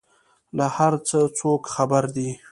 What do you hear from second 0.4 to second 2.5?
له هر څه څوک خبر دي؟